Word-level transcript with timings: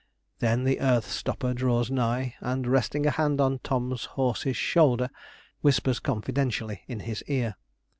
Then 0.39 0.63
the 0.63 0.79
earth 0.81 1.05
stopper 1.11 1.53
draws 1.53 1.91
nigh, 1.91 2.33
and, 2.39 2.65
resting 2.65 3.05
a 3.05 3.11
hand 3.11 3.39
on 3.39 3.59
Tom's 3.59 4.05
horse's 4.17 4.57
shoulder, 4.57 5.11
whispers 5.61 5.99
confidentially 5.99 6.81
in 6.87 7.01
his 7.01 7.21
ear. 7.27 7.55